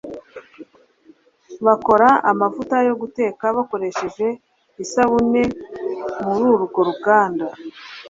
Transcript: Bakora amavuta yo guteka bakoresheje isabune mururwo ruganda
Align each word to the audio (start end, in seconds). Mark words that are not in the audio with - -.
Bakora 1.65 2.09
amavuta 2.31 2.75
yo 2.87 2.93
guteka 3.01 3.43
bakoresheje 3.57 4.27
isabune 4.83 5.41
mururwo 6.31 6.79
ruganda 6.89 7.45